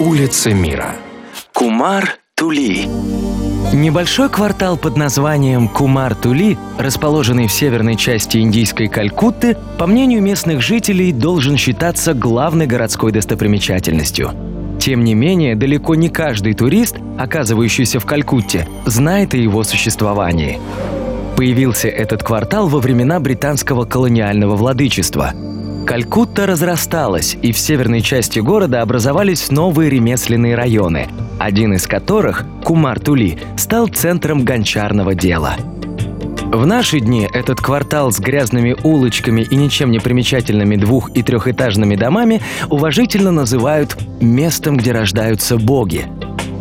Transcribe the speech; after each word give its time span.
Улица 0.00 0.54
мира. 0.54 0.94
Кумар 1.52 2.18
Тули. 2.36 2.86
Небольшой 3.72 4.28
квартал 4.28 4.76
под 4.76 4.96
названием 4.96 5.66
Кумар-Тули, 5.66 6.56
расположенный 6.78 7.48
в 7.48 7.52
северной 7.52 7.96
части 7.96 8.38
индийской 8.38 8.86
Калькутты, 8.86 9.56
по 9.76 9.88
мнению 9.88 10.22
местных 10.22 10.62
жителей, 10.62 11.10
должен 11.10 11.56
считаться 11.56 12.14
главной 12.14 12.68
городской 12.68 13.10
достопримечательностью. 13.10 14.30
Тем 14.78 15.02
не 15.02 15.14
менее, 15.14 15.56
далеко 15.56 15.96
не 15.96 16.10
каждый 16.10 16.54
турист, 16.54 16.98
оказывающийся 17.18 17.98
в 17.98 18.06
Калькутте, 18.06 18.68
знает 18.86 19.34
о 19.34 19.36
его 19.36 19.64
существовании. 19.64 20.60
Появился 21.36 21.88
этот 21.88 22.22
квартал 22.22 22.68
во 22.68 22.78
времена 22.78 23.18
британского 23.18 23.84
колониального 23.84 24.54
владычества– 24.54 25.32
Калькутта 25.88 26.46
разрасталась, 26.46 27.34
и 27.40 27.50
в 27.50 27.58
северной 27.58 28.02
части 28.02 28.40
города 28.40 28.82
образовались 28.82 29.50
новые 29.50 29.88
ремесленные 29.88 30.54
районы, 30.54 31.08
один 31.38 31.72
из 31.72 31.86
которых, 31.86 32.44
Кумар-Тули, 32.62 33.38
стал 33.56 33.88
центром 33.88 34.44
гончарного 34.44 35.14
дела. 35.14 35.56
В 36.52 36.66
наши 36.66 37.00
дни 37.00 37.26
этот 37.32 37.62
квартал 37.62 38.12
с 38.12 38.20
грязными 38.20 38.76
улочками 38.84 39.40
и 39.40 39.56
ничем 39.56 39.90
не 39.90 39.98
примечательными 39.98 40.76
двух- 40.76 41.10
и 41.16 41.22
трехэтажными 41.22 41.96
домами 41.96 42.42
уважительно 42.68 43.30
называют 43.30 43.96
«местом, 44.20 44.76
где 44.76 44.92
рождаются 44.92 45.56
боги». 45.56 46.04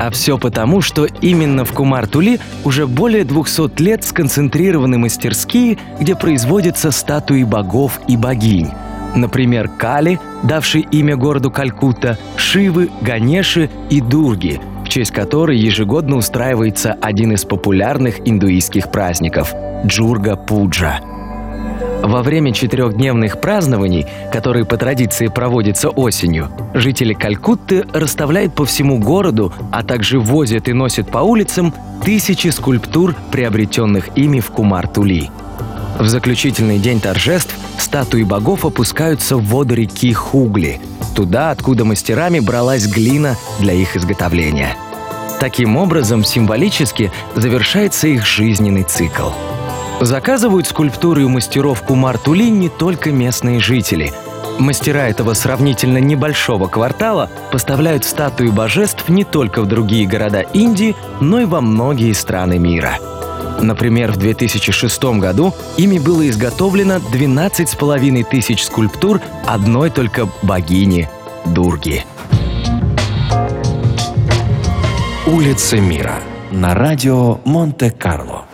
А 0.00 0.10
все 0.10 0.36
потому, 0.36 0.80
что 0.80 1.04
именно 1.04 1.64
в 1.64 1.72
Кумар-Тули 1.72 2.40
уже 2.64 2.88
более 2.88 3.22
200 3.22 3.80
лет 3.80 4.02
сконцентрированы 4.02 4.98
мастерские, 4.98 5.78
где 6.00 6.16
производятся 6.16 6.90
статуи 6.90 7.44
богов 7.44 8.00
и 8.08 8.16
богинь– 8.16 8.70
Например, 9.14 9.68
Кали, 9.68 10.18
давший 10.42 10.86
имя 10.90 11.16
городу 11.16 11.50
Калькутта, 11.50 12.18
Шивы, 12.36 12.90
Ганеши 13.02 13.68
и 13.90 14.00
Дурги, 14.00 14.60
в 14.84 14.88
честь 14.88 15.10
которой 15.10 15.58
ежегодно 15.58 16.16
устраивается 16.16 16.96
один 17.00 17.32
из 17.32 17.44
популярных 17.44 18.26
индуистских 18.26 18.90
праздников– 18.90 19.54
Джурга 19.86 20.36
Пуджа. 20.36 21.00
Во 22.02 22.22
время 22.22 22.52
четырехдневных 22.52 23.40
празднований, 23.40 24.06
которые 24.32 24.64
по 24.64 24.76
традиции 24.76 25.28
проводятся 25.28 25.88
осенью, 25.90 26.48
жители 26.74 27.14
Калькутты 27.14 27.84
расставляют 27.92 28.54
по 28.54 28.64
всему 28.64 28.98
городу, 28.98 29.52
а 29.70 29.84
также 29.84 30.18
возят 30.18 30.68
и 30.68 30.72
носят 30.72 31.10
по 31.10 31.18
улицам 31.18 31.72
тысячи 32.04 32.48
скульптур, 32.48 33.14
приобретенных 33.30 34.16
ими 34.16 34.40
в 34.40 34.50
Кумар-Тули– 34.50 35.30
в 35.98 36.08
заключительный 36.08 36.78
день 36.78 37.00
торжеств 37.00 37.54
статуи 37.78 38.22
богов 38.22 38.64
опускаются 38.64 39.36
в 39.36 39.42
воду 39.42 39.74
реки 39.74 40.12
Хугли, 40.12 40.80
туда, 41.14 41.50
откуда 41.50 41.84
мастерами 41.84 42.40
бралась 42.40 42.86
глина 42.86 43.36
для 43.60 43.74
их 43.74 43.96
изготовления. 43.96 44.76
Таким 45.40 45.76
образом, 45.76 46.24
символически 46.24 47.10
завершается 47.34 48.08
их 48.08 48.24
жизненный 48.24 48.84
цикл. 48.84 49.30
Заказывают 50.00 50.66
скульптуры 50.66 51.24
у 51.24 51.28
мастеров 51.28 51.82
Кумар-Тули 51.82 52.48
не 52.48 52.68
только 52.68 53.10
местные 53.10 53.60
жители. 53.60 54.12
Мастера 54.58 55.08
этого 55.08 55.34
сравнительно 55.34 55.98
небольшого 55.98 56.68
квартала 56.68 57.30
поставляют 57.50 58.04
статуи 58.04 58.48
божеств 58.48 59.08
не 59.08 59.24
только 59.24 59.62
в 59.62 59.66
другие 59.66 60.06
города 60.06 60.40
Индии, 60.40 60.96
но 61.20 61.40
и 61.40 61.44
во 61.44 61.60
многие 61.60 62.12
страны 62.12 62.58
мира– 62.58 62.98
Например, 63.62 64.10
в 64.10 64.16
2006 64.16 65.04
году 65.18 65.54
ими 65.76 65.98
было 65.98 66.28
изготовлено 66.28 66.96
12,5 66.96 68.24
тысяч 68.28 68.64
скульптур 68.64 69.20
одной 69.46 69.90
только 69.90 70.28
богини– 70.42 71.08
Дурги. 71.46 72.04
Улица 75.26 75.78
мира 75.78 76.20
на 76.50 76.74
радио 76.74 77.38
Монте-Карло. 77.44 78.46